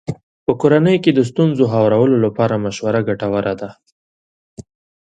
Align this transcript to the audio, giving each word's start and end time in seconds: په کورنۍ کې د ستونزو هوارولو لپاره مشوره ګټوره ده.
په 0.45 0.51
کورنۍ 0.61 0.97
کې 1.03 1.11
د 1.13 1.19
ستونزو 1.29 1.63
هوارولو 1.73 2.15
لپاره 2.25 2.61
مشوره 2.65 2.99
ګټوره 3.07 3.53
ده. 3.61 3.69